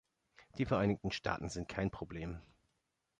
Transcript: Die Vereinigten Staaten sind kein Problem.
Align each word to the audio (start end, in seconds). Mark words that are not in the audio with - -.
Die 0.57 0.65
Vereinigten 0.65 1.11
Staaten 1.11 1.47
sind 1.49 1.69
kein 1.69 1.91
Problem. 1.91 2.41